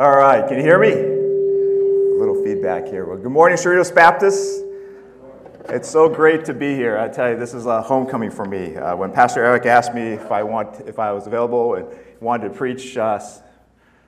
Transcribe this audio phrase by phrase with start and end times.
[0.00, 0.92] All right, can you hear me?
[0.92, 3.04] A little feedback here.
[3.04, 4.64] Well, good morning, Cerritos Baptist.
[5.68, 6.96] It's so great to be here.
[6.96, 8.76] I tell you, this is a homecoming for me.
[8.76, 11.86] Uh, when Pastor Eric asked me if I want, if I was available and
[12.18, 13.20] wanted to preach uh,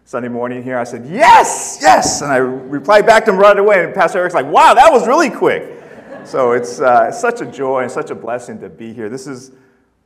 [0.07, 3.85] Sunday morning here, I said yes, yes, and I replied back to him right away.
[3.85, 5.79] And Pastor Eric's like, "Wow, that was really quick."
[6.25, 9.11] So it's, uh, it's such a joy and such a blessing to be here.
[9.11, 9.53] This is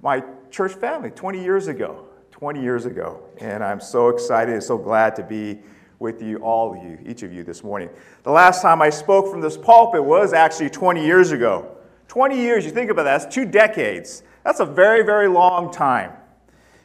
[0.02, 2.08] my church family 20 years ago.
[2.32, 3.22] 20 years ago.
[3.38, 5.60] And I'm so excited and so glad to be
[5.98, 7.88] with you, all of you, each of you this morning.
[8.22, 11.76] The last time I spoke from this pulpit was actually 20 years ago.
[12.08, 14.22] 20 years, you think about that, that's two decades.
[14.44, 16.12] That's a very, very long time.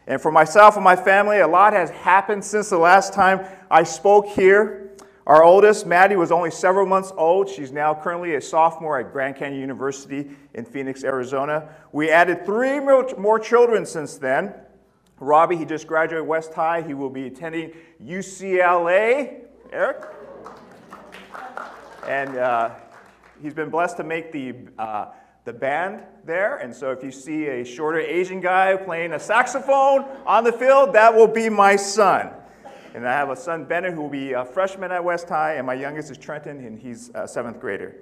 [0.08, 3.84] And for myself and my family, a lot has happened since the last time I
[3.84, 4.90] spoke here.
[5.28, 7.48] Our oldest, Maddie, was only several months old.
[7.48, 11.70] She's now currently a sophomore at Grand Canyon University in Phoenix, Arizona.
[11.92, 14.54] We added three more children since then.
[15.22, 16.82] Robbie, he just graduated West High.
[16.82, 19.42] He will be attending UCLA.
[19.72, 20.04] Eric?
[22.08, 22.72] And uh,
[23.42, 25.12] he's been blessed to make the, uh,
[25.46, 26.58] the band there.
[26.58, 30.94] And so if you see a shorter Asian guy playing a saxophone on the field,
[30.94, 32.32] that will be my son.
[32.96, 35.68] And I have a son, Bennett, who will be a freshman at West High, and
[35.68, 37.96] my youngest is Trenton, and he's a seventh grader.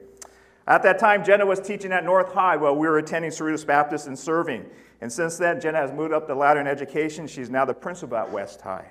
[0.65, 4.07] At that time, Jenna was teaching at North High while we were attending Cerritos Baptist
[4.07, 4.65] and serving.
[5.01, 7.27] And since then, Jenna has moved up the ladder in education.
[7.27, 8.87] She's now the principal at West High.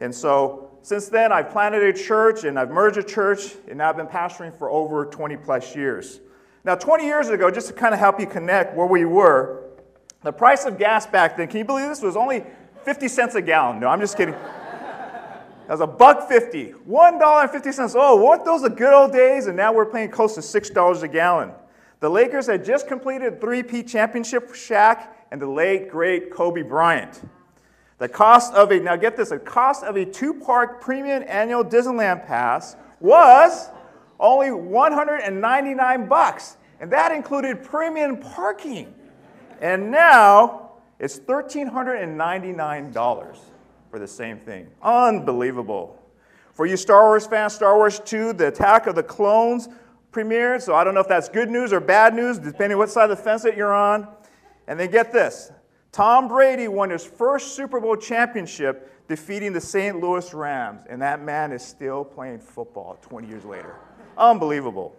[0.00, 3.90] And so since then, I've planted a church and I've merged a church, and now
[3.90, 6.20] I've been pastoring for over 20 plus years.
[6.64, 9.64] Now, 20 years ago, just to kind of help you connect where we were,
[10.22, 12.44] the price of gas back then, can you believe this, was only
[12.84, 13.80] 50 cents a gallon.
[13.80, 14.34] No, I'm just kidding.
[15.66, 17.94] That was a buck fifty, one dollar and fifty cents.
[17.96, 19.46] Oh, weren't those the good old days?
[19.46, 21.52] And now we're paying close to six dollars a gallon.
[22.00, 27.22] The Lakers had just completed three-peat championship Shaq and the late, great Kobe Bryant.
[27.98, 31.64] The cost of a, now get this, the cost of a two park premium annual
[31.64, 33.68] Disneyland pass was
[34.18, 36.56] only 199 bucks.
[36.80, 38.94] And that included premium parking.
[39.60, 43.38] And now it's $1,399
[43.90, 44.68] for the same thing.
[44.82, 45.98] Unbelievable.
[46.52, 49.68] For you Star Wars fans, Star Wars 2, The Attack of the Clones
[50.12, 50.62] premiered.
[50.62, 53.16] So I don't know if that's good news or bad news, depending what side of
[53.16, 54.06] the fence that you're on.
[54.70, 55.50] And then get this
[55.90, 60.00] Tom Brady won his first Super Bowl championship defeating the St.
[60.00, 63.74] Louis Rams, and that man is still playing football 20 years later.
[64.16, 64.94] Unbelievable.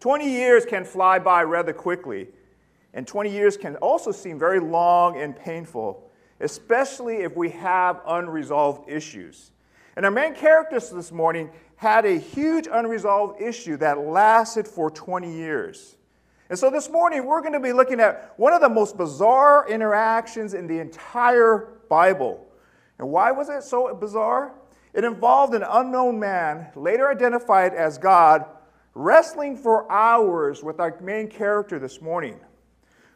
[0.00, 2.28] 20 years can fly by rather quickly,
[2.94, 8.88] and 20 years can also seem very long and painful, especially if we have unresolved
[8.88, 9.50] issues.
[9.94, 15.30] And our main characters this morning had a huge unresolved issue that lasted for 20
[15.30, 15.96] years.
[16.50, 19.68] And so this morning, we're going to be looking at one of the most bizarre
[19.68, 22.44] interactions in the entire Bible.
[22.98, 24.52] And why was it so bizarre?
[24.92, 28.44] It involved an unknown man, later identified as God,
[28.94, 32.40] wrestling for hours with our main character this morning.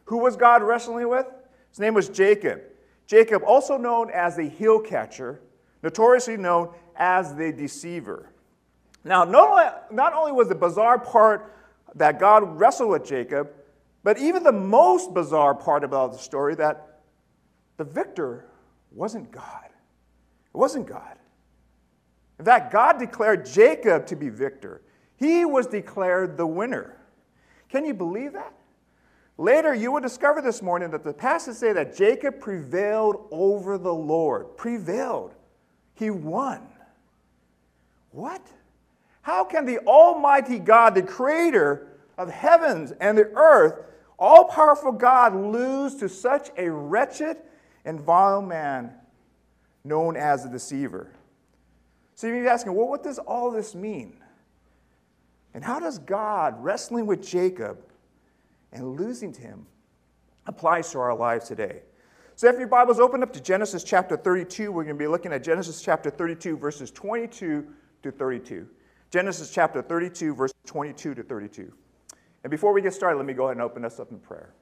[0.05, 1.25] Who was God wrestling with?
[1.71, 2.61] His name was Jacob.
[3.05, 5.41] Jacob, also known as the heel catcher,
[5.83, 8.29] notoriously known as the deceiver.
[9.03, 11.51] Now, not only, was the bizarre part
[11.95, 13.49] that God wrestled with Jacob,
[14.03, 16.99] but even the most bizarre part about the story that
[17.77, 18.45] the victor
[18.91, 19.65] wasn't God.
[19.65, 21.17] It wasn't God.
[22.39, 24.81] In fact, God declared Jacob to be victor.
[25.17, 26.97] He was declared the winner.
[27.69, 28.53] Can you believe that?
[29.37, 33.93] Later, you will discover this morning that the passage say that Jacob prevailed over the
[33.93, 34.55] Lord.
[34.55, 35.33] Prevailed.
[35.93, 36.67] He won.
[38.11, 38.41] What?
[39.25, 43.83] How can the Almighty God, the creator of heavens and the earth,
[44.19, 47.37] all powerful God, lose to such a wretched
[47.85, 48.91] and vile man
[49.83, 51.11] known as the deceiver?
[52.13, 54.17] So you may be asking, well, what does all this mean?
[55.55, 57.79] And how does God, wrestling with Jacob
[58.71, 59.65] and losing to him,
[60.45, 61.81] applies to our lives today?
[62.35, 65.33] So if your Bible's open up to Genesis chapter 32, we're going to be looking
[65.33, 67.65] at Genesis chapter 32, verses 22
[68.03, 68.67] to 32.
[69.15, 71.71] Genesis chapter 32, verse 22 to 32.
[72.43, 74.53] And before we get started, let me go ahead and open us up in prayer.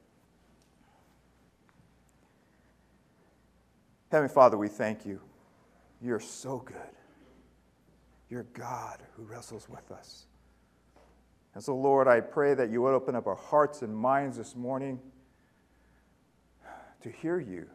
[4.11, 5.19] Heavenly Father, we thank you.
[6.03, 6.75] You're so good.
[8.29, 10.27] You're God who wrestles with us.
[11.55, 14.55] And so, Lord, I pray that you would open up our hearts and minds this
[14.55, 15.00] morning
[17.01, 17.65] to hear you,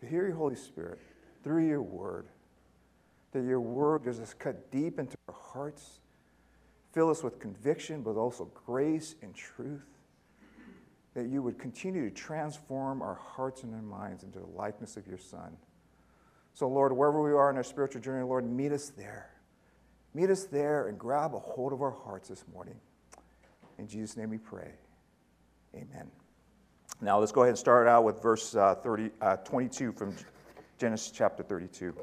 [0.00, 0.98] to hear your Holy Spirit
[1.42, 2.26] through your word
[3.34, 5.98] that your word does just cut deep into our hearts,
[6.92, 9.82] fill us with conviction, but also grace and truth.
[11.14, 15.06] That you would continue to transform our hearts and our minds into the likeness of
[15.06, 15.56] your Son.
[16.54, 19.30] So, Lord, wherever we are in our spiritual journey, Lord, meet us there.
[20.14, 22.76] Meet us there and grab a hold of our hearts this morning.
[23.78, 24.70] In Jesus' name we pray.
[25.74, 26.08] Amen.
[27.00, 30.14] Now, let's go ahead and start out with verse uh, 30, uh, 22 from
[30.78, 31.94] Genesis chapter 32.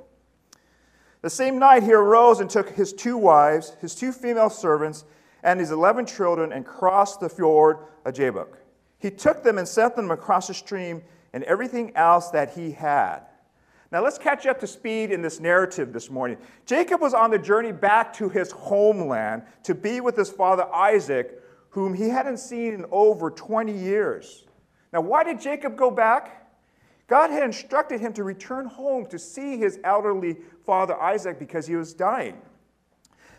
[1.22, 5.06] The same night he arose and took his two wives, his two female servants,
[5.44, 8.58] and his eleven children and crossed the ford of Jabbok.
[9.00, 11.04] He took them and sent them across the stream
[11.34, 13.22] and everything else that he had.
[13.92, 16.38] Now let's catch up to speed in this narrative this morning.
[16.66, 21.42] Jacob was on the journey back to his homeland to be with his father Isaac,
[21.70, 24.46] whom he hadn't seen in over 20 years.
[24.94, 26.41] Now, why did Jacob go back?
[27.12, 31.76] God had instructed him to return home to see his elderly father Isaac because he
[31.76, 32.38] was dying.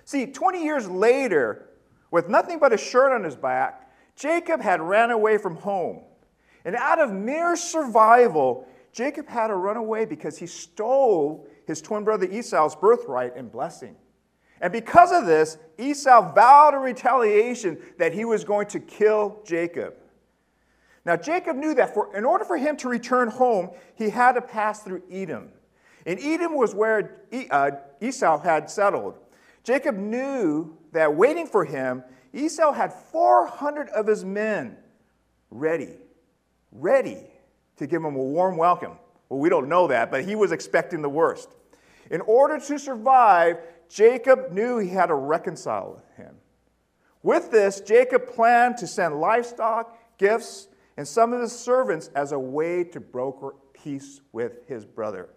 [0.05, 1.71] See, 20 years later,
[2.11, 6.03] with nothing but a shirt on his back, Jacob had ran away from home.
[6.67, 12.05] And out of mere survival, Jacob had to run away because he stole his twin
[12.05, 13.97] brother Esau's birthright and blessing.
[14.61, 19.95] And because of this, Esau vowed a retaliation that he was going to kill Jacob.
[21.05, 24.41] Now, Jacob knew that for, in order for him to return home, he had to
[24.41, 25.49] pass through Edom.
[26.07, 29.19] And Edom was where uh, Esau had settled.
[29.65, 32.03] Jacob knew that waiting for him,
[32.33, 34.77] Esau had 400 of his men
[35.51, 35.97] ready,
[36.71, 37.19] ready
[37.77, 38.99] to give him a warm welcome.
[39.29, 41.49] Well, we don't know that, but he was expecting the worst.
[42.11, 43.59] In order to survive,
[43.89, 46.37] Jacob knew he had to reconcile with him.
[47.23, 50.69] With this, Jacob planned to send livestock, gifts,
[51.03, 55.31] and some of his servants as a way to broker peace with his brother.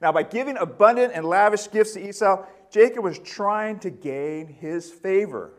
[0.00, 4.90] Now, by giving abundant and lavish gifts to Esau, Jacob was trying to gain his
[4.90, 5.52] favor.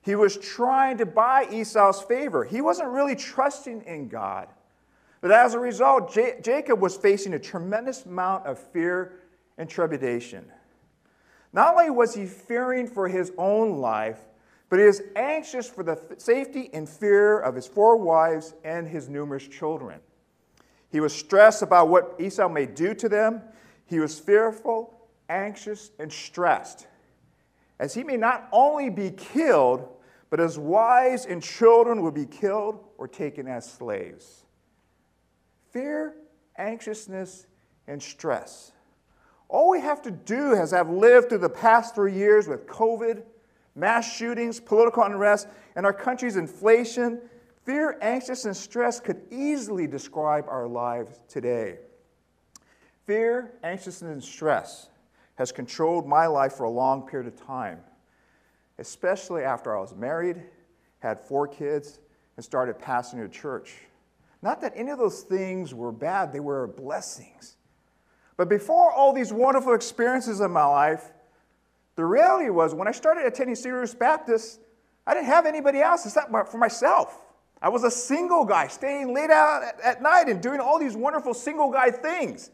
[0.00, 2.42] He was trying to buy Esau's favor.
[2.44, 4.48] He wasn't really trusting in God.
[5.20, 9.20] But as a result, J- Jacob was facing a tremendous amount of fear
[9.58, 10.50] and trepidation.
[11.52, 14.29] Not only was he fearing for his own life,
[14.70, 19.08] but he is anxious for the safety and fear of his four wives and his
[19.08, 20.00] numerous children.
[20.90, 23.42] He was stressed about what Esau may do to them.
[23.84, 26.86] He was fearful, anxious, and stressed,
[27.80, 29.88] as he may not only be killed,
[30.30, 34.44] but his wives and children will be killed or taken as slaves.
[35.72, 36.14] Fear,
[36.56, 37.46] anxiousness,
[37.88, 38.70] and stress.
[39.48, 43.24] All we have to do is have lived through the past three years with COVID,
[43.74, 47.20] mass shootings, political unrest, and our country's inflation.
[47.64, 51.78] Fear, anxiousness, and stress could easily describe our lives today.
[53.06, 54.88] Fear, anxiousness, and stress
[55.36, 57.80] has controlled my life for a long period of time,
[58.78, 60.42] especially after I was married,
[60.98, 62.00] had four kids,
[62.36, 63.74] and started passing a church.
[64.42, 67.56] Not that any of those things were bad, they were blessings.
[68.36, 71.12] But before all these wonderful experiences in my life,
[72.00, 74.58] the reality was when I started attending Cedar Baptist,
[75.06, 77.20] I didn't have anybody else except for myself.
[77.60, 81.34] I was a single guy staying late out at night and doing all these wonderful
[81.34, 82.50] single guy things.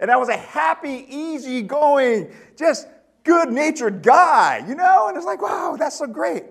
[0.00, 2.88] And I was a happy, easy-going, just
[3.22, 5.06] good-natured guy, you know?
[5.06, 6.46] And it's like, wow, that's so great.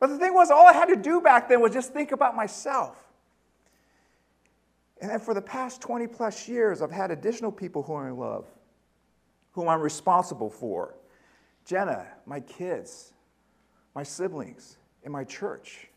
[0.00, 2.36] But the thing was, all I had to do back then was just think about
[2.36, 3.02] myself.
[5.00, 8.46] And then for the past 20 plus years, I've had additional people who in love,
[9.52, 10.94] whom I'm responsible for.
[11.64, 13.12] Jenna, my kids,
[13.94, 15.88] my siblings, and my church.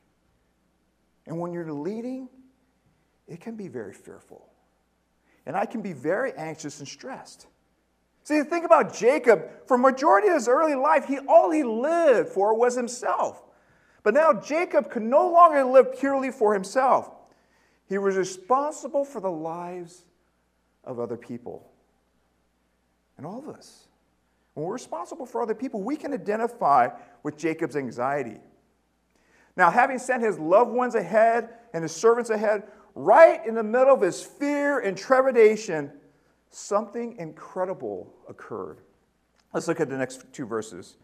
[1.25, 2.29] And when you're leading,
[3.27, 4.47] it can be very fearful.
[5.45, 7.47] And I can be very anxious and stressed.
[8.23, 9.49] See, think about Jacob.
[9.67, 13.41] For majority of his early life, he, all he lived for was himself.
[14.03, 17.09] But now Jacob could no longer live purely for himself.
[17.87, 20.03] He was responsible for the lives
[20.83, 21.69] of other people.
[23.17, 23.86] And all of us.
[24.57, 26.89] When we're responsible for other people, we can identify
[27.21, 28.39] with Jacob's anxiety.
[29.55, 32.63] Now, having sent his loved ones ahead and his servants ahead,
[32.95, 35.91] right in the middle of his fear and trepidation,
[36.49, 38.79] something incredible occurred.
[39.53, 40.97] Let's look at the next two verses.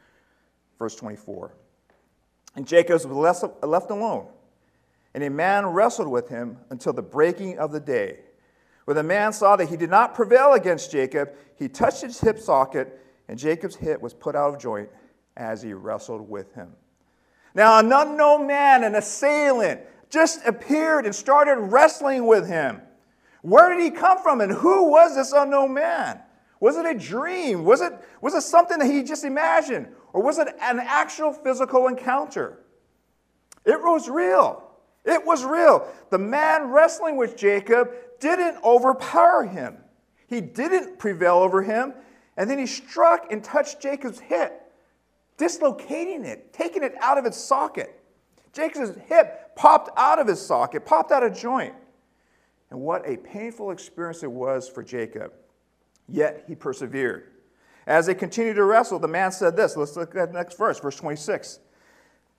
[0.79, 1.53] Verse 24.
[2.55, 4.29] And Jacob was left alone
[5.13, 8.21] and a man wrestled with him until the breaking of the day.
[8.85, 12.39] When the man saw that he did not prevail against Jacob, he touched his hip
[12.39, 14.89] socket, and Jacob's hip was put out of joint
[15.37, 16.73] as he wrestled with him.
[17.55, 22.81] Now, an unknown man, an assailant, just appeared and started wrestling with him.
[23.41, 26.19] Where did he come from, and who was this unknown man?
[26.59, 27.65] Was it a dream?
[27.65, 29.87] Was it, was it something that he just imagined?
[30.13, 32.59] Or was it an actual physical encounter?
[33.65, 34.63] It was real.
[35.03, 35.87] It was real.
[36.09, 39.77] The man wrestling with Jacob didn't overpower him.
[40.27, 41.93] He didn't prevail over him.
[42.37, 44.71] And then he struck and touched Jacob's hip,
[45.37, 47.99] dislocating it, taking it out of its socket.
[48.53, 51.73] Jacob's hip popped out of his socket, popped out of joint.
[52.69, 55.33] And what a painful experience it was for Jacob.
[56.07, 57.29] Yet he persevered.
[57.85, 59.75] As they continued to wrestle, the man said this.
[59.75, 61.59] Let's look at the next verse, verse 26.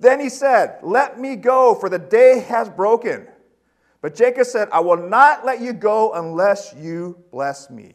[0.00, 3.28] Then he said, Let me go, for the day has broken.
[4.00, 7.94] But Jacob said, I will not let you go unless you bless me.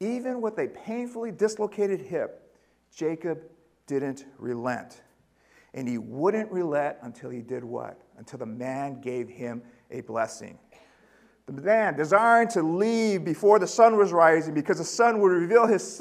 [0.00, 2.54] Even with a painfully dislocated hip,
[2.94, 3.40] Jacob
[3.86, 5.02] didn't relent.
[5.74, 8.00] And he wouldn't relent until he did what?
[8.16, 10.58] Until the man gave him a blessing.
[11.46, 15.66] The man, desiring to leave before the sun was rising because the sun would reveal
[15.66, 15.98] his,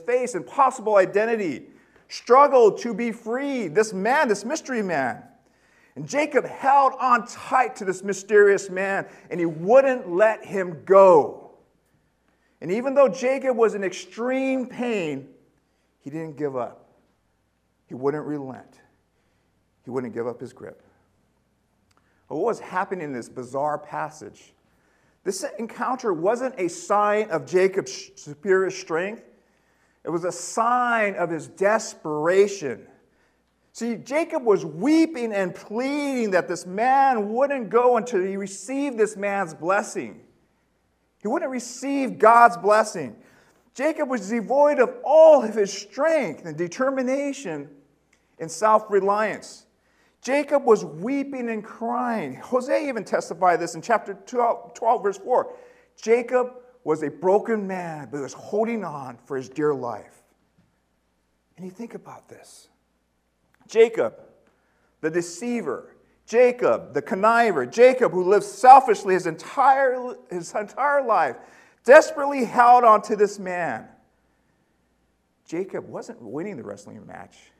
[0.00, 1.66] face and possible identity,
[2.08, 3.74] struggled to be freed.
[3.74, 5.22] This man, this mystery man.
[5.96, 11.45] And Jacob held on tight to this mysterious man and he wouldn't let him go.
[12.60, 15.28] And even though Jacob was in extreme pain,
[16.00, 16.88] he didn't give up.
[17.86, 18.80] He wouldn't relent.
[19.84, 20.82] He wouldn't give up his grip.
[22.28, 24.52] But what was happening in this bizarre passage
[25.26, 29.24] this encounter wasn't a sign of Jacob's superior strength,
[30.04, 32.86] it was a sign of his desperation.
[33.72, 39.16] See, Jacob was weeping and pleading that this man wouldn't go until he received this
[39.16, 40.20] man's blessing.
[41.20, 43.16] He wouldn't receive God's blessing.
[43.74, 47.68] Jacob was devoid of all of his strength and determination
[48.38, 49.66] and self reliance.
[50.22, 52.34] Jacob was weeping and crying.
[52.36, 55.52] Hosea even testified this in chapter 12, 12, verse 4.
[56.00, 56.54] Jacob
[56.84, 60.22] was a broken man, but he was holding on for his dear life.
[61.56, 62.68] And you think about this
[63.68, 64.14] Jacob,
[65.00, 65.95] the deceiver,
[66.26, 71.36] Jacob, the conniver, Jacob, who lived selfishly his entire, his entire life,
[71.84, 73.86] desperately held on to this man.
[75.46, 77.52] Jacob wasn't winning the wrestling match,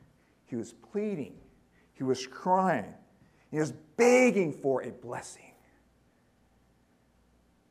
[0.47, 1.37] he was pleading
[1.97, 2.93] he was crying.
[3.51, 5.53] He was begging for a blessing.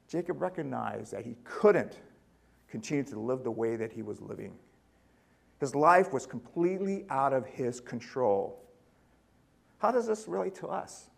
[0.08, 2.00] Jacob recognized that he couldn't
[2.70, 4.54] continue to live the way that he was living.
[5.60, 8.65] His life was completely out of his control.
[9.78, 11.10] How does this relate to us?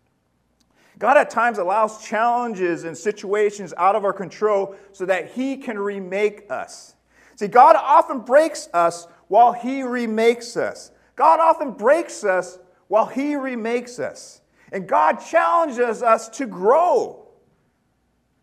[0.98, 5.78] God at times allows challenges and situations out of our control so that He can
[5.78, 6.96] remake us.
[7.36, 10.90] See, God often breaks us while He remakes us.
[11.14, 14.40] God often breaks us while He remakes us.
[14.72, 17.28] And God challenges us to grow.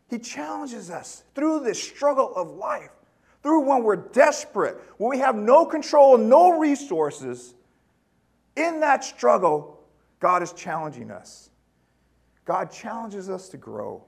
[0.09, 2.91] He challenges us through this struggle of life,
[3.43, 7.53] through when we're desperate, when we have no control, no resources.
[8.55, 9.74] In that struggle,
[10.19, 11.49] God is challenging us.
[12.45, 14.03] God challenges us to grow.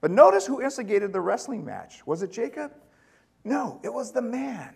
[0.00, 2.06] But notice who instigated the wrestling match.
[2.06, 2.72] Was it Jacob?
[3.44, 4.74] No, it was the man.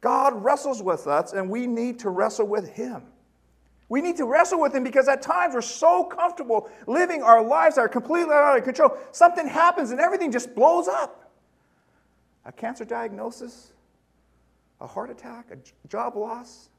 [0.00, 3.02] God wrestles with us, and we need to wrestle with him.
[3.90, 7.74] We need to wrestle with him because at times we're so comfortable living our lives
[7.74, 8.96] that are completely out of control.
[9.10, 11.32] Something happens and everything just blows up.
[12.44, 13.72] A cancer diagnosis,
[14.80, 16.69] a heart attack, a job loss.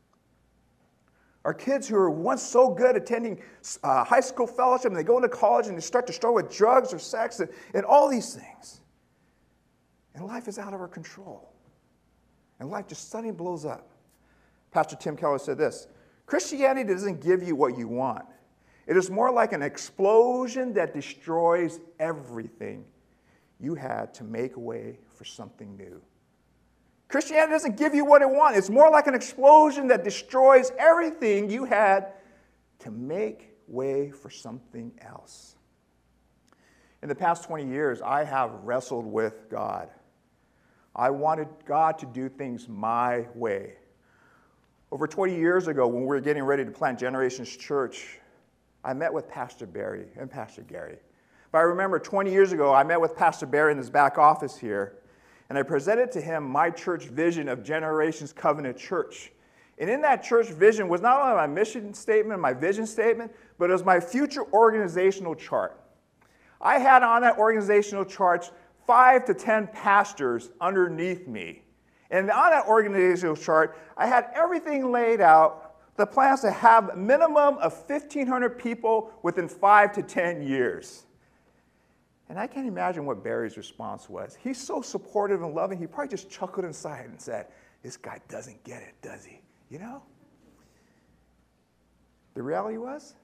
[1.44, 3.42] Our kids who are once so good attending
[3.84, 6.56] uh, high school fellowship and they go into college and they start to struggle with
[6.56, 8.82] drugs or sex and, and all these things.
[10.14, 11.52] And life is out of our control.
[12.60, 13.90] And life just suddenly blows up.
[14.72, 15.88] Pastor Tim Keller said this
[16.28, 18.26] Christianity doesn't give you what you want,
[18.86, 22.86] it is more like an explosion that destroys everything
[23.60, 26.02] you had to make way for something new.
[27.12, 28.58] Christianity doesn't give you what it wants.
[28.58, 32.13] It's more like an explosion that destroys everything you had
[32.80, 35.58] to make way for something else.
[37.03, 39.89] In the past 20 years, I have wrestled with God.
[40.96, 43.74] I wanted God to do things my way.
[44.89, 48.20] Over 20 years ago, when we were getting ready to plant Generations Church,
[48.86, 51.00] I met with Pastor Barry and Pastor Gary.
[51.51, 54.58] But I remember 20 years ago, I met with Pastor Barry in his back office
[54.58, 55.00] here,
[55.51, 59.34] and I presented to him my church vision of Generations Covenant Church.
[59.79, 63.70] And in that church vision was not only my mission statement, my vision statement, but
[63.70, 65.77] it was my future organizational chart.
[66.62, 68.50] I had on that organizational chart
[68.88, 71.63] five to 10 pastors underneath me
[72.12, 76.96] and on that organizational chart, I had everything laid out, the plans to have a
[76.96, 81.08] minimum of 1,500 people within five to 10 years.
[82.32, 84.38] And I can't imagine what Barry's response was.
[84.42, 87.48] He's so supportive and loving, he probably just chuckled inside and said,
[87.84, 89.42] This guy doesn't get it, does he?
[89.70, 90.02] You know?
[92.34, 93.16] The reality was,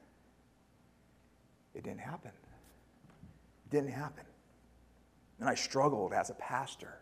[1.73, 2.31] it didn't happen.
[3.65, 4.25] It didn't happen.
[5.39, 6.99] And I struggled as a pastor.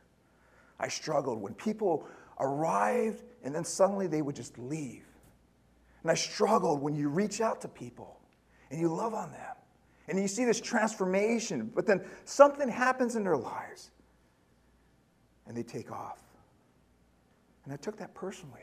[0.80, 2.08] I struggled when people
[2.40, 5.08] arrived and then suddenly they would just leave.
[6.04, 8.20] And I struggled when you reach out to people
[8.70, 9.56] and you love on them
[10.08, 13.92] and you see this transformation, but then something happens in their lives
[15.48, 16.22] and they take off.
[17.64, 18.62] And I took that personally.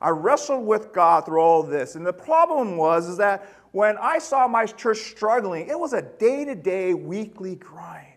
[0.00, 1.94] I wrestled with God through all this.
[1.94, 6.02] And the problem was is that when I saw my church struggling, it was a
[6.02, 8.08] day-to-day, weekly grind.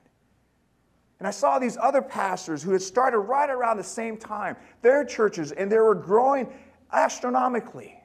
[1.19, 5.03] And I saw these other pastors who had started right around the same time, their
[5.03, 6.51] churches, and they were growing
[6.91, 7.99] astronomically.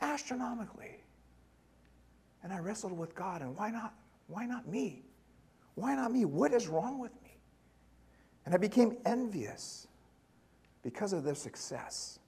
[0.00, 0.93] Astronomically.
[2.44, 3.94] And I wrestled with God, and why not?
[4.26, 5.02] Why not me?
[5.74, 6.26] Why not me?
[6.26, 7.38] What is wrong with me?
[8.44, 9.88] And I became envious
[10.82, 12.18] because of their success.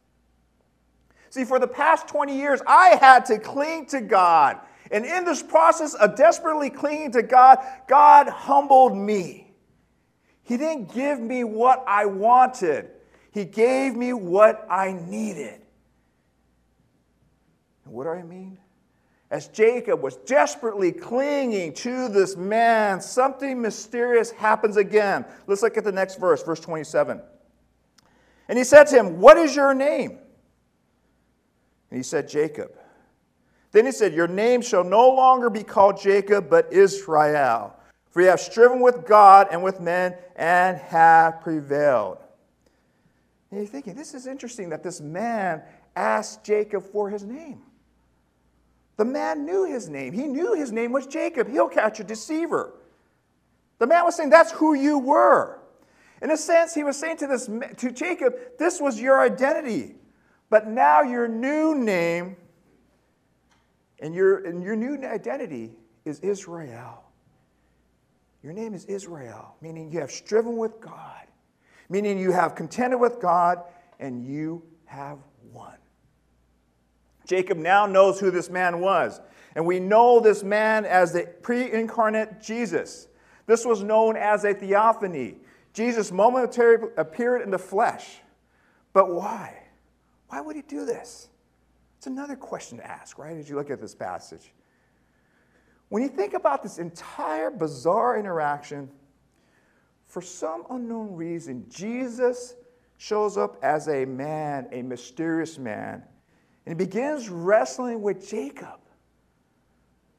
[1.28, 4.58] See, for the past 20 years, I had to cling to God.
[4.90, 9.54] And in this process of desperately clinging to God, God humbled me.
[10.42, 12.88] He didn't give me what I wanted,
[13.32, 15.60] He gave me what I needed.
[17.84, 18.58] And what do I mean?
[19.30, 25.24] As Jacob was desperately clinging to this man, something mysterious happens again.
[25.46, 27.20] Let's look at the next verse, verse 27.
[28.48, 30.18] And he said to him, What is your name?
[31.90, 32.72] And he said, Jacob.
[33.72, 37.74] Then he said, Your name shall no longer be called Jacob, but Israel.
[38.10, 42.18] For you have striven with God and with men and have prevailed.
[43.50, 45.62] And you're thinking, this is interesting that this man
[45.94, 47.62] asked Jacob for his name.
[48.96, 50.12] The man knew his name.
[50.12, 51.48] He knew his name was Jacob.
[51.48, 52.72] He'll catch a deceiver.
[53.78, 55.60] The man was saying, That's who you were.
[56.22, 59.96] In a sense, he was saying to, this, to Jacob, This was your identity.
[60.48, 62.36] But now your new name
[64.00, 65.72] and your, and your new identity
[66.04, 67.02] is Israel.
[68.42, 71.26] Your name is Israel, meaning you have striven with God,
[71.88, 73.62] meaning you have contended with God,
[73.98, 75.18] and you have.
[77.26, 79.20] Jacob now knows who this man was.
[79.54, 83.08] And we know this man as the pre incarnate Jesus.
[83.46, 85.36] This was known as a theophany.
[85.72, 88.18] Jesus momentarily appeared in the flesh.
[88.92, 89.62] But why?
[90.28, 91.28] Why would he do this?
[91.98, 94.52] It's another question to ask, right, as you look at this passage.
[95.88, 98.90] When you think about this entire bizarre interaction,
[100.06, 102.54] for some unknown reason, Jesus
[102.98, 106.02] shows up as a man, a mysterious man,
[106.66, 108.80] and he begins wrestling with Jacob.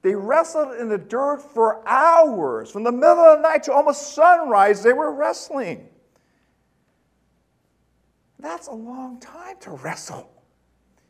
[0.02, 2.72] They wrestled in the dirt for hours.
[2.72, 5.90] From the middle of the night to almost sunrise, they were wrestling.
[8.40, 10.18] That's a long time to wrestle.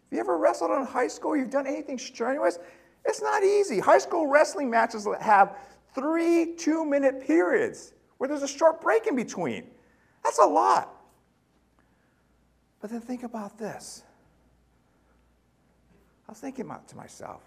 [0.09, 1.35] Have you ever wrestled in high school?
[1.35, 2.57] You've done anything strenuous?
[3.05, 3.79] It's not easy.
[3.79, 5.57] High school wrestling matches have
[5.93, 9.67] three two minute periods where there's a short break in between.
[10.23, 10.93] That's a lot.
[12.79, 14.03] But then think about this.
[16.27, 17.41] I was thinking to myself,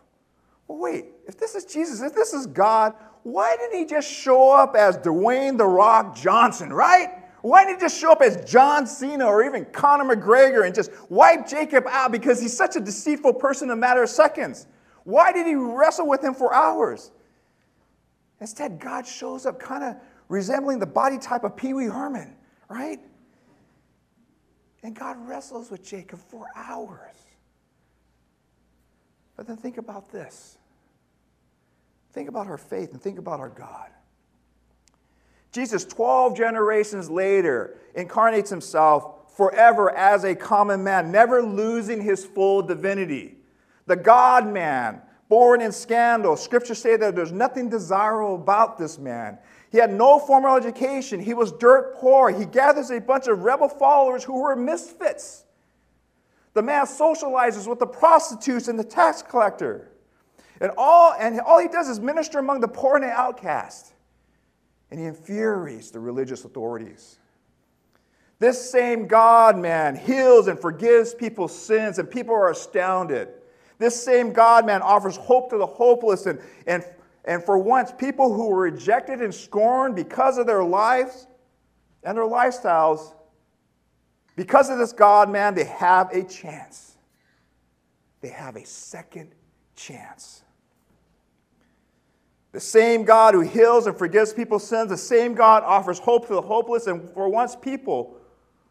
[0.66, 4.52] well, wait, if this is Jesus, if this is God, why didn't he just show
[4.52, 7.08] up as Dwayne The Rock Johnson, right?
[7.42, 10.90] Why didn't he just show up as John Cena or even Conor McGregor and just
[11.10, 14.66] wipe Jacob out because he's such a deceitful person in a matter of seconds?
[15.04, 17.10] Why did he wrestle with him for hours?
[18.40, 19.96] Instead, God shows up kind of
[20.28, 22.36] resembling the body type of Pee Wee Herman,
[22.68, 23.00] right?
[24.82, 27.16] And God wrestles with Jacob for hours.
[29.40, 30.58] But then think about this.
[32.12, 33.88] Think about our faith and think about our God.
[35.50, 42.60] Jesus, 12 generations later, incarnates himself forever as a common man, never losing his full
[42.60, 43.38] divinity.
[43.86, 45.00] The God man,
[45.30, 46.36] born in scandal.
[46.36, 49.38] Scriptures say that there's nothing desirable about this man.
[49.72, 51.18] He had no formal education.
[51.18, 52.28] He was dirt poor.
[52.28, 55.46] He gathers a bunch of rebel followers who were misfits.
[56.54, 59.92] The man socializes with the prostitutes and the tax collector.
[60.60, 63.92] And all, and all he does is minister among the poor and the outcast.
[64.90, 67.18] And he infuriates the religious authorities.
[68.40, 73.28] This same God man heals and forgives people's sins, and people are astounded.
[73.78, 76.84] This same God man offers hope to the hopeless, and, and,
[77.24, 81.26] and for once, people who were rejected and scorned because of their lives
[82.02, 83.14] and their lifestyles
[84.40, 86.96] because of this God man, they have a chance.
[88.22, 89.34] They have a second
[89.76, 90.44] chance.
[92.52, 96.32] The same God who heals and forgives people's sins, the same God offers hope to
[96.32, 98.16] the hopeless, and for once people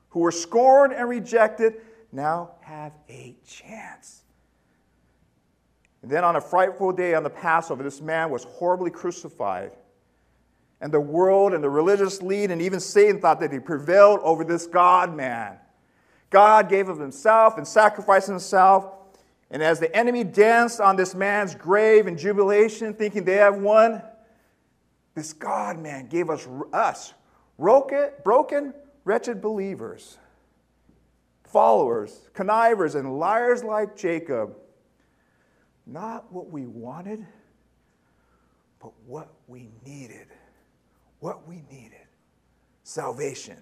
[0.10, 1.75] who were scorned and rejected
[2.12, 4.23] now have a chance.
[6.01, 9.73] And then on a frightful day on the Passover, this man was horribly crucified.
[10.81, 14.43] And the world and the religious lead and even Satan thought that he prevailed over
[14.43, 15.57] this God man.
[16.29, 18.93] God gave of himself and sacrificed himself.
[19.51, 24.01] And as the enemy danced on this man's grave in jubilation, thinking they have won,
[25.15, 27.13] this God man gave us, us
[27.57, 30.17] broken, broken, wretched believers,
[31.43, 34.55] followers, connivers, and liars like Jacob,
[35.85, 37.25] not what we wanted,
[38.79, 40.27] but what we needed.
[41.19, 41.99] What we needed
[42.89, 43.58] salvation.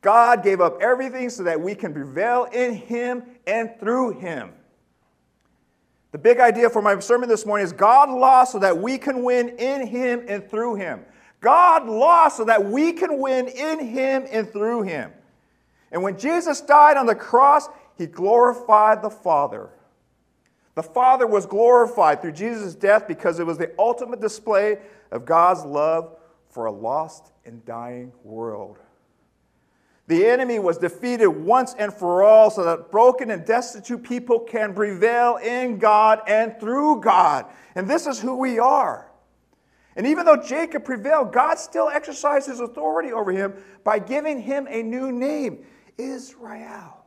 [0.00, 4.52] God gave up everything so that we can prevail in Him and through Him.
[6.12, 9.22] The big idea for my sermon this morning is God lost so that we can
[9.22, 11.04] win in Him and through Him.
[11.40, 15.12] God lost so that we can win in Him and through Him.
[15.92, 19.70] And when Jesus died on the cross, He glorified the Father.
[20.74, 24.78] The Father was glorified through Jesus' death because it was the ultimate display
[25.10, 26.16] of God's love
[26.50, 28.78] for a lost and dying world.
[30.08, 34.74] The enemy was defeated once and for all so that broken and destitute people can
[34.74, 37.46] prevail in God and through God.
[37.76, 39.08] And this is who we are.
[39.94, 44.66] And even though Jacob prevailed, God still exercised his authority over him by giving him
[44.68, 45.64] a new name,
[45.96, 47.04] Israel.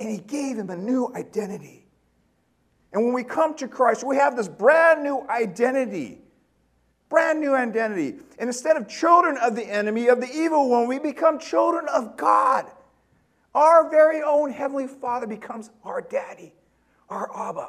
[0.00, 1.86] And he gave him a new identity.
[2.92, 6.21] And when we come to Christ, we have this brand new identity
[7.12, 8.16] brand new identity.
[8.38, 12.16] And instead of children of the enemy, of the evil one, we become children of
[12.16, 12.64] God.
[13.54, 16.54] Our very own Heavenly Father becomes our daddy,
[17.10, 17.68] our Abba,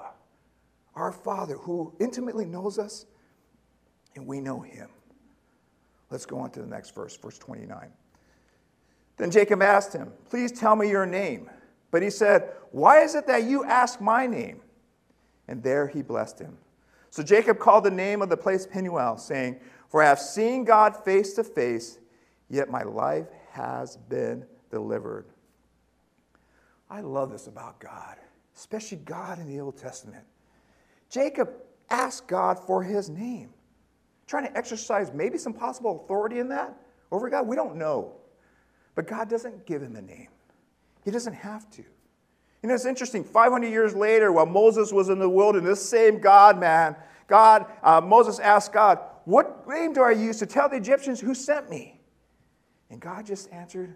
[0.96, 3.06] our Father who intimately knows us
[4.16, 4.88] and we know him.
[6.10, 7.90] Let's go on to the next verse, verse 29.
[9.18, 11.50] Then Jacob asked him, Please tell me your name.
[11.92, 14.62] But he said, Why is it that you ask my name?
[15.50, 16.58] And there he blessed him.
[17.14, 20.96] So Jacob called the name of the place Peniel, saying, For I have seen God
[21.06, 22.00] face to face,
[22.50, 25.28] yet my life has been delivered.
[26.90, 28.16] I love this about God,
[28.56, 30.24] especially God in the Old Testament.
[31.08, 31.52] Jacob
[31.92, 33.52] asked God for his name,
[34.26, 36.76] trying to exercise maybe some possible authority in that
[37.12, 37.46] over God.
[37.46, 38.14] We don't know.
[38.96, 40.30] But God doesn't give him a name,
[41.06, 41.84] he doesn't have to.
[42.64, 43.26] You know, it's interesting.
[43.26, 46.96] 500 years later, while Moses was in the wilderness, this same God man,
[47.28, 51.36] God, uh, Moses asked God, What name do I use to tell the Egyptians who
[51.36, 52.00] sent me?
[52.90, 53.96] And God just answered,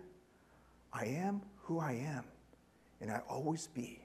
[0.91, 2.25] I am who I am,
[2.99, 4.01] and I always be.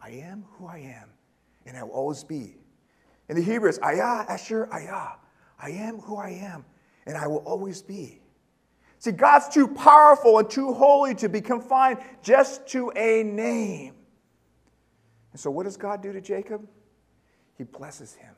[0.00, 1.10] I am who I am,
[1.66, 2.56] and I will always be.
[3.28, 5.16] In the Hebrew, Ayah, Asher, Ayah.
[5.58, 6.64] I am who I am,
[7.06, 8.20] and I will always be.
[9.02, 13.94] See, God's too powerful and too holy to be confined just to a name.
[15.32, 16.68] And so, what does God do to Jacob?
[17.58, 18.32] He blesses him.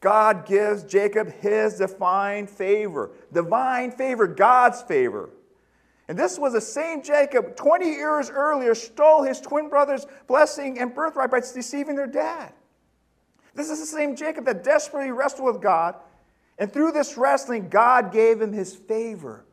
[0.00, 3.10] God gives Jacob his divine favor.
[3.30, 5.28] Divine favor, God's favor.
[6.08, 10.94] And this was the same Jacob 20 years earlier stole his twin brother's blessing and
[10.94, 12.54] birthright by deceiving their dad.
[13.54, 15.96] This is the same Jacob that desperately wrestled with God.
[16.58, 19.44] And through this wrestling, God gave him his favor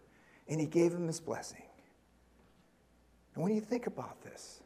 [0.47, 1.63] and he gave him this blessing.
[3.33, 4.61] And when you think about this,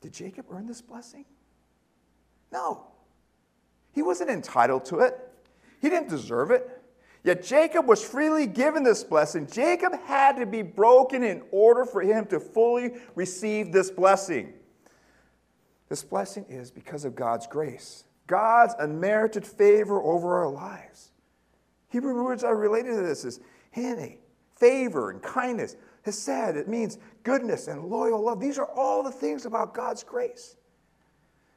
[0.00, 1.24] did Jacob earn this blessing?
[2.52, 2.86] No.
[3.92, 5.18] He wasn't entitled to it,
[5.80, 6.82] he didn't deserve it.
[7.24, 9.48] Yet Jacob was freely given this blessing.
[9.48, 14.52] Jacob had to be broken in order for him to fully receive this blessing.
[15.88, 21.10] This blessing is because of God's grace, God's unmerited favor over our lives.
[21.88, 23.40] Hebrew words are related to this is
[23.76, 24.16] Hene,
[24.56, 25.76] favor and kindness.
[26.02, 28.40] Hesed, it means goodness and loyal love.
[28.40, 30.56] These are all the things about God's grace.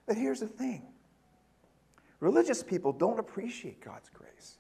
[0.06, 0.84] But here's the thing
[2.20, 4.58] religious people don't appreciate God's grace,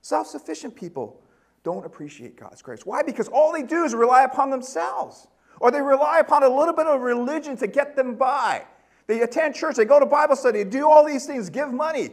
[0.00, 1.20] self sufficient people
[1.62, 2.86] don't appreciate God's grace.
[2.86, 3.02] Why?
[3.02, 5.28] Because all they do is rely upon themselves,
[5.60, 8.64] or they rely upon a little bit of religion to get them by.
[9.08, 12.12] They attend church, they go to Bible study, do all these things, give money.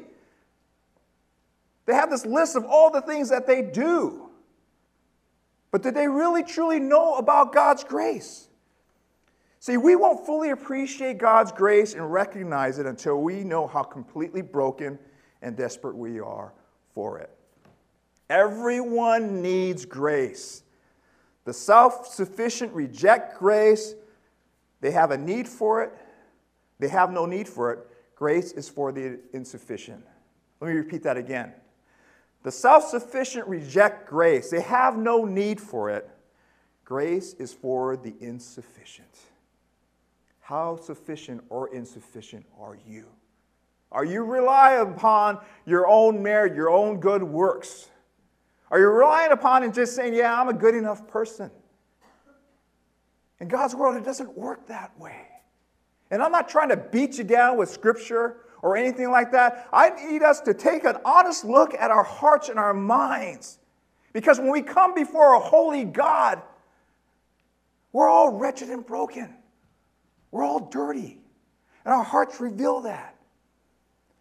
[1.86, 4.25] They have this list of all the things that they do.
[5.76, 8.48] But did they really truly know about God's grace?
[9.60, 14.42] See, we won't fully appreciate God's grace and recognize it until we know how completely
[14.42, 14.98] broken
[15.42, 16.54] and desperate we are
[16.94, 17.30] for it.
[18.30, 20.64] Everyone needs grace.
[21.44, 23.96] The self sufficient reject grace,
[24.80, 25.92] they have a need for it,
[26.80, 27.80] they have no need for it.
[28.16, 30.06] Grace is for the insufficient.
[30.62, 31.52] Let me repeat that again.
[32.46, 36.08] The self sufficient reject grace, they have no need for it.
[36.84, 39.18] Grace is for the insufficient.
[40.42, 43.08] How sufficient or insufficient are you?
[43.92, 47.90] Are you relying upon your own merit, your own good works?
[48.70, 51.50] Are you relying upon and just saying, yeah, I'm a good enough person?
[53.40, 55.26] In God's world, it doesn't work that way.
[56.12, 59.70] And I'm not trying to beat you down with scripture or anything like that.
[59.72, 63.60] I need us to take an honest look at our hearts and our minds.
[64.12, 66.42] Because when we come before a holy God,
[67.94, 69.32] we're all wretched and broken.
[70.32, 71.20] We're all dirty.
[71.86, 73.16] And our hearts reveal that.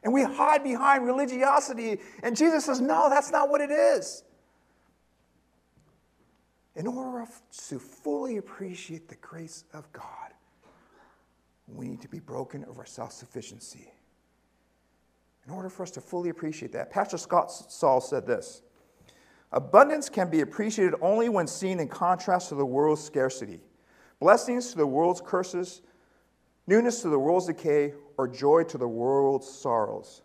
[0.02, 2.00] And we hide behind religiosity.
[2.22, 4.24] And Jesus says, no, that's not what it is.
[6.76, 7.26] In order
[7.68, 10.04] to fully appreciate the grace of God,
[11.66, 13.93] we need to be broken of our self sufficiency.
[15.46, 18.62] In order for us to fully appreciate that, Pastor Scott Saul said this
[19.52, 23.60] Abundance can be appreciated only when seen in contrast to the world's scarcity,
[24.20, 25.82] blessings to the world's curses,
[26.66, 30.22] newness to the world's decay, or joy to the world's sorrows.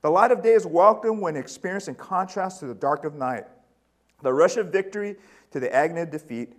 [0.00, 3.46] The light of day is welcome when experienced in contrast to the dark of night.
[4.22, 5.16] The rush of victory
[5.50, 6.54] to the agony of defeat,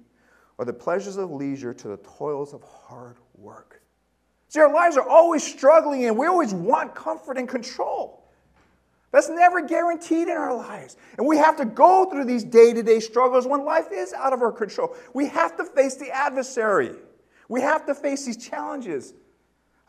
[0.57, 3.81] or the pleasures of leisure to the toils of hard work.
[4.49, 8.25] See, our lives are always struggling and we always want comfort and control.
[9.12, 10.97] That's never guaranteed in our lives.
[11.17, 14.33] And we have to go through these day to day struggles when life is out
[14.33, 14.95] of our control.
[15.13, 16.95] We have to face the adversary,
[17.47, 19.13] we have to face these challenges.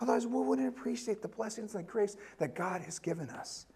[0.00, 3.66] Otherwise, we wouldn't appreciate the blessings and the grace that God has given us.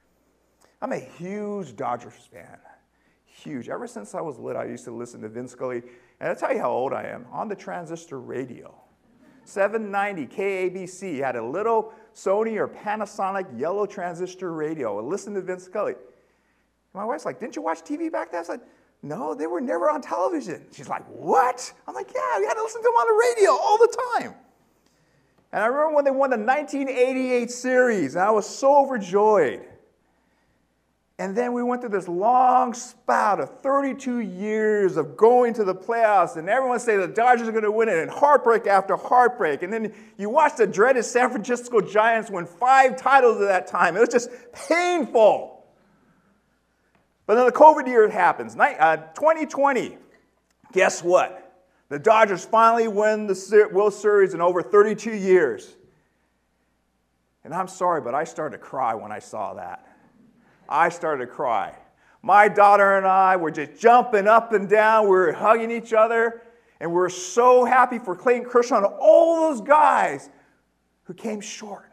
[0.81, 2.59] I'm a huge Dodgers fan
[3.43, 3.69] huge.
[3.69, 5.83] Ever since I was little, I used to listen to Vin Scully,
[6.21, 8.75] and I'll tell you how old I am, on the transistor radio.
[9.45, 14.99] 790 KABC had a little Sony or Panasonic yellow transistor radio.
[14.99, 15.95] I listened to Vin Scully.
[16.95, 18.41] My wife's like, Didn't you watch TV back then?
[18.41, 18.61] I said,
[19.03, 20.65] No, they were never on television.
[20.73, 21.73] She's like, What?
[21.87, 24.35] I'm like, Yeah, we had to listen to them on the radio all the time.
[25.53, 29.65] And I remember when they won the 1988 series, and I was so overjoyed.
[31.19, 35.75] And then we went through this long spout of 32 years of going to the
[35.75, 39.63] playoffs, and everyone say the Dodgers are going to win it, and heartbreak after heartbreak.
[39.63, 43.97] And then you watch the dreaded San Francisco Giants win five titles at that time.
[43.97, 45.65] It was just painful.
[47.27, 49.95] But then the COVID year happens, 2020.
[49.95, 49.99] Uh,
[50.73, 51.41] Guess what?
[51.91, 55.77] The Dodgers finally win the World Series in over 32 years.
[57.45, 59.94] And I'm sorry, but I started to cry when I saw that.
[60.75, 61.73] I started to cry.
[62.21, 65.05] My daughter and I were just jumping up and down.
[65.05, 66.43] We were hugging each other.
[66.81, 70.31] And we are so happy for Clayton Kershaw and all those guys
[71.05, 71.93] who came short,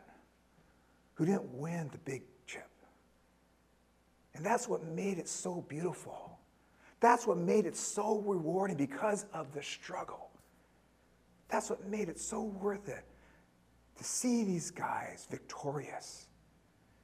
[1.13, 2.67] who didn't win the big chip.
[4.33, 6.39] And that's what made it so beautiful.
[7.01, 10.31] That's what made it so rewarding because of the struggle.
[11.49, 13.05] That's what made it so worth it
[13.97, 16.29] to see these guys victorious.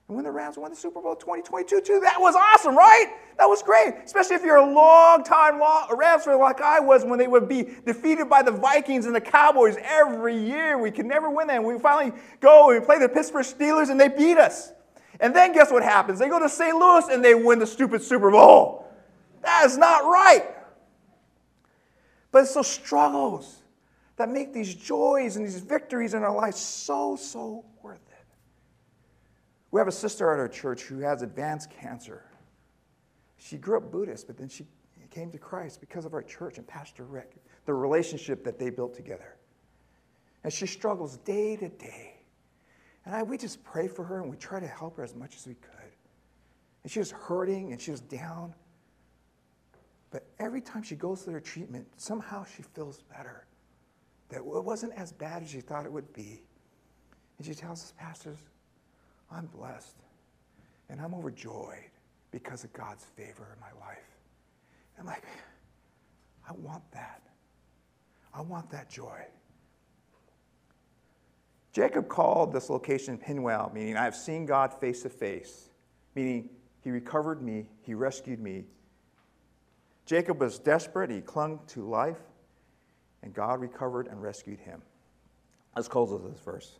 [0.08, 3.08] And when the Rams won the Super Bowl 2022, too, that was awesome, right?
[3.38, 3.93] That was great.
[4.06, 5.62] Especially if you're a long time
[5.93, 9.22] Rams fan like I was when they would be defeated by the Vikings and the
[9.22, 10.78] Cowboys every year.
[10.78, 11.58] We could never win that.
[11.58, 14.72] And we finally go and play the Pittsburgh Steelers and they beat us.
[15.20, 16.20] And then guess what happens?
[16.20, 16.76] They go to St.
[16.76, 18.88] Louis and they win the stupid Super Bowl.
[19.41, 20.46] That is not right.
[22.32, 23.58] But it's those struggles
[24.15, 28.07] that make these joys and these victories in our lives so, so worth it.
[29.71, 32.23] We have a sister at our church who has advanced cancer.
[33.38, 34.65] She grew up Buddhist, but then she
[35.12, 38.93] came to Christ because of our church and Pastor Rick, the relationship that they built
[38.93, 39.36] together.
[40.43, 42.13] And she struggles day to day.
[43.06, 45.36] And I, we just pray for her and we try to help her as much
[45.36, 45.71] as we could.
[46.84, 48.53] And she was hurting and she was down.
[50.12, 53.45] But every time she goes through her treatment, somehow she feels better.
[54.30, 56.41] That it wasn't as bad as she thought it would be.
[57.38, 58.39] And she tells us, pastors,
[59.32, 59.98] I'm blessed
[60.90, 61.92] and I'm overjoyed
[62.32, 64.18] because of God's favor in my life.
[64.98, 65.24] And I'm like,
[66.48, 67.22] I want that.
[68.34, 69.22] I want that joy.
[71.74, 75.70] Jacob called this location Peniel, meaning I have seen God face to face,
[76.16, 76.50] meaning
[76.84, 78.66] he recovered me, he rescued me.
[80.06, 82.22] Jacob was desperate, he clung to life,
[83.22, 84.82] and God recovered and rescued him.
[85.76, 86.80] Let's close with this verse.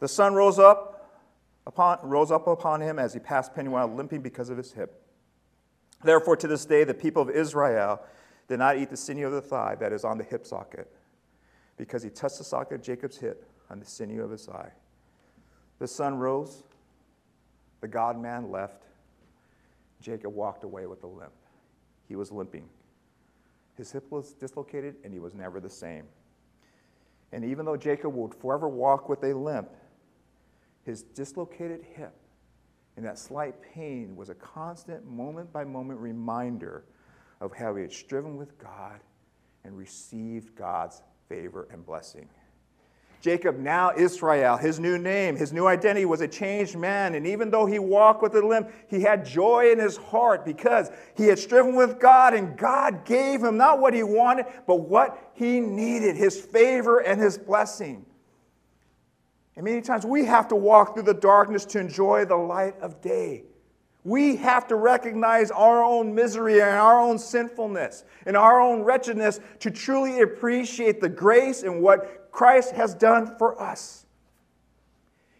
[0.00, 1.03] The sun rose up
[1.66, 5.02] upon, rose up upon him as he passed Peniel, limping because of his hip.
[6.02, 8.00] Therefore, to this day, the people of Israel
[8.48, 10.94] did not eat the sinew of the thigh that is on the hip socket,
[11.76, 14.70] because he touched the socket of Jacob's hip on the sinew of his thigh.
[15.78, 16.62] The sun rose,
[17.80, 18.82] the God man left.
[20.00, 21.32] Jacob walked away with a limp.
[22.08, 22.68] He was limping.
[23.76, 26.04] His hip was dislocated, and he was never the same.
[27.32, 29.70] And even though Jacob would forever walk with a limp,
[30.84, 32.14] His dislocated hip
[32.96, 36.84] and that slight pain was a constant, moment by moment reminder
[37.40, 39.00] of how he had striven with God
[39.64, 42.28] and received God's favor and blessing.
[43.20, 47.14] Jacob, now Israel, his new name, his new identity was a changed man.
[47.14, 50.90] And even though he walked with a limp, he had joy in his heart because
[51.16, 55.32] he had striven with God and God gave him not what he wanted, but what
[55.32, 58.04] he needed his favor and his blessing.
[59.56, 63.00] And many times we have to walk through the darkness to enjoy the light of
[63.00, 63.44] day.
[64.02, 69.40] We have to recognize our own misery and our own sinfulness and our own wretchedness
[69.60, 74.04] to truly appreciate the grace and what Christ has done for us.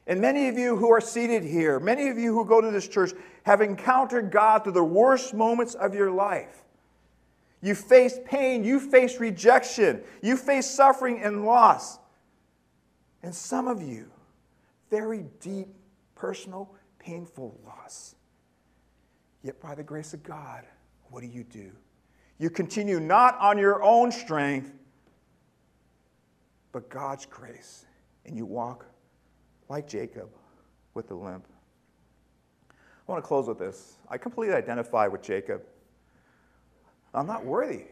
[0.06, 2.88] And many of you who are seated here, many of you who go to this
[2.88, 3.12] church,
[3.44, 6.64] have encountered God through the worst moments of your life.
[7.60, 11.98] You face pain, you face rejection, you face suffering and loss.
[13.24, 14.10] And some of you,
[14.90, 15.68] very deep,
[16.14, 18.16] personal, painful loss.
[19.42, 20.64] Yet, by the grace of God,
[21.04, 21.70] what do you do?
[22.38, 24.74] You continue not on your own strength,
[26.70, 27.86] but God's grace,
[28.26, 28.84] and you walk
[29.70, 30.28] like Jacob
[30.92, 31.46] with the limp.
[32.70, 32.74] I
[33.10, 33.96] want to close with this.
[34.10, 35.62] I completely identify with Jacob.
[37.14, 37.84] I'm not worthy.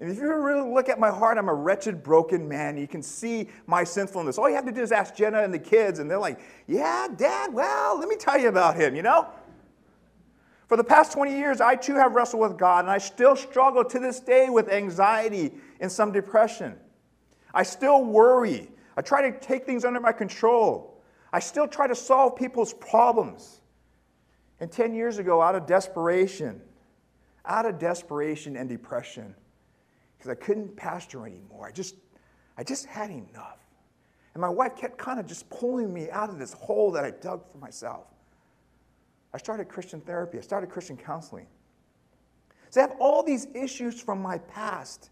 [0.00, 2.76] And if you really look at my heart, I'm a wretched, broken man.
[2.76, 4.38] You can see my sinfulness.
[4.38, 7.08] All you have to do is ask Jenna and the kids, and they're like, Yeah,
[7.16, 9.26] Dad, well, let me tell you about him, you know?
[10.68, 13.84] For the past 20 years, I too have wrestled with God, and I still struggle
[13.86, 16.76] to this day with anxiety and some depression.
[17.52, 18.68] I still worry.
[18.96, 21.02] I try to take things under my control.
[21.32, 23.62] I still try to solve people's problems.
[24.60, 26.60] And 10 years ago, out of desperation,
[27.46, 29.34] out of desperation and depression,
[30.28, 31.96] because I couldn't pastor anymore, I just,
[32.56, 33.58] I just had enough.
[34.34, 37.10] And my wife kept kind of just pulling me out of this hole that I
[37.10, 38.06] dug for myself.
[39.32, 41.46] I started Christian therapy, I started Christian counseling.
[42.70, 45.10] So I have all these issues from my past,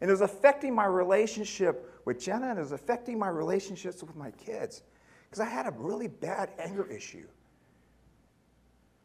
[0.00, 4.16] and it was affecting my relationship with Jenna, and it was affecting my relationships with
[4.16, 4.82] my kids,
[5.28, 7.26] because I had a really bad anger issue.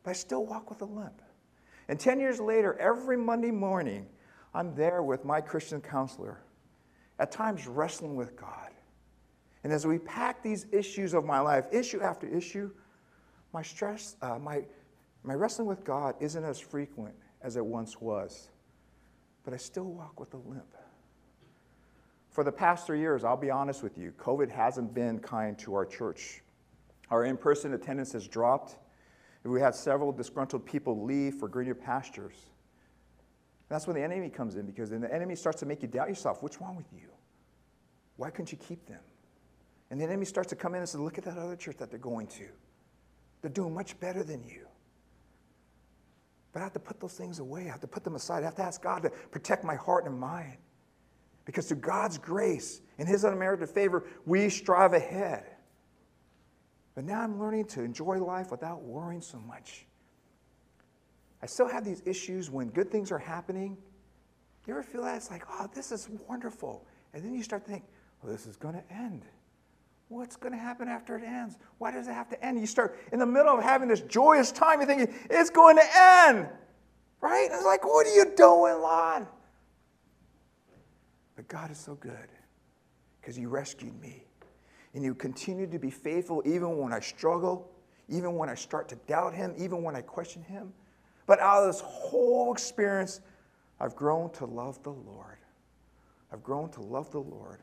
[0.04, 1.22] But I still walk with a limp.
[1.90, 4.08] And 10 years later, every Monday morning,
[4.54, 6.42] I'm there with my Christian counselor,
[7.20, 8.72] at times wrestling with God.
[9.64, 12.72] And as we pack these issues of my life, issue after issue,
[13.54, 14.64] my stress, uh, my,
[15.24, 18.50] my wrestling with God isn't as frequent as it once was,
[19.44, 20.76] but I still walk with a limp.
[22.30, 25.74] For the past three years, I'll be honest with you, COVID hasn't been kind to
[25.74, 26.42] our church.
[27.10, 28.78] Our in person attendance has dropped.
[29.44, 32.36] We had several disgruntled people leave for greener pastures.
[33.70, 36.10] That's when the enemy comes in because then the enemy starts to make you doubt
[36.10, 36.42] yourself.
[36.42, 37.08] What's wrong with you?
[38.18, 39.00] Why couldn't you keep them?
[39.92, 41.90] And the enemy starts to come in and say, Look at that other church that
[41.90, 42.48] they're going to.
[43.42, 44.66] They're doing much better than you.
[46.52, 47.68] But I have to put those things away.
[47.68, 48.42] I have to put them aside.
[48.42, 50.58] I have to ask God to protect my heart and mind.
[51.46, 55.46] Because through God's grace and His unmerited favor, we strive ahead.
[56.96, 59.86] But now I'm learning to enjoy life without worrying so much.
[61.42, 63.78] I still have these issues when good things are happening.
[64.68, 65.16] You ever feel that?
[65.16, 66.86] It's like, oh, this is wonderful.
[67.14, 67.84] And then you start to think,
[68.22, 69.24] well, this is going to end.
[70.10, 71.58] What's going to happen after it ends?
[71.78, 72.60] Why does it have to end?
[72.60, 75.84] You start in the middle of having this joyous time, you're thinking, it's going to
[76.28, 76.50] end.
[77.22, 77.48] Right?
[77.52, 79.28] It's like, what are you doing, Lon?
[81.36, 82.28] But God is so good
[83.22, 84.26] because He rescued me.
[84.94, 87.72] And you continue to be faithful even when I struggle,
[88.08, 90.74] even when I start to doubt Him, even when I question Him.
[91.30, 93.22] But out of this whole experience,
[93.80, 95.38] I've grown to love the Lord.
[96.34, 97.60] I've grown to love the Lord.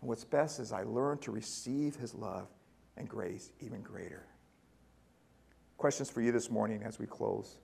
[0.00, 2.46] And what's best is I learn to receive his love
[2.96, 4.24] and grace even greater.
[5.78, 7.56] Questions for you this morning as we close.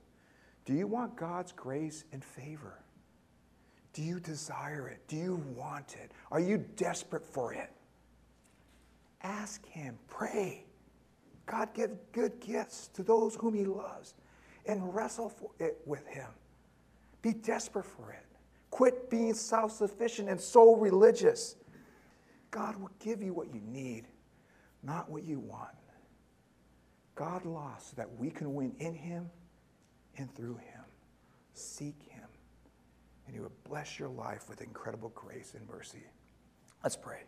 [0.64, 2.82] Do you want God's grace and favor?
[3.92, 5.06] Do you desire it?
[5.06, 6.10] Do you want it?
[6.32, 7.70] Are you desperate for it?
[9.22, 10.64] Ask Him, pray.
[11.46, 14.14] God give good gifts to those whom He loves
[14.68, 16.28] and wrestle for it with Him.
[17.22, 18.24] Be desperate for it.
[18.70, 21.56] Quit being self sufficient and so religious.
[22.50, 24.06] God will give you what you need,
[24.82, 25.74] not what you want.
[27.14, 29.30] God lost so that we can win in Him
[30.18, 30.84] and through Him.
[31.54, 32.28] Seek Him,
[33.26, 36.04] and He will bless your life with incredible grace and mercy.
[36.82, 37.22] Let's pray.